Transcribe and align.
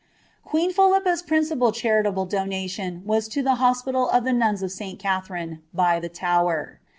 Qpeen 0.47 0.73
Philippa's 0.73 1.21
principal 1.21 1.71
charitable 1.71 2.25
donation 2.25 3.03
was 3.05 3.27
to 3.27 3.43
the 3.43 3.53
llospital 3.57 4.09
of 4.11 4.23
the 4.23 4.33
Nuns 4.33 4.63
of 4.63 4.71
Sl 4.71 4.95
Katherine, 4.97 5.61
by 5.75 5.99
the 5.99 6.09
Tower. 6.09 6.79